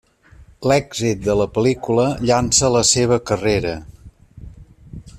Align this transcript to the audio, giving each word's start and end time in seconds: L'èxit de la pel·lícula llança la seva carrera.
L'èxit 0.71 1.21
de 1.27 1.35
la 1.41 1.47
pel·lícula 1.57 2.07
llança 2.29 2.73
la 2.79 2.83
seva 2.95 3.23
carrera. 3.33 3.79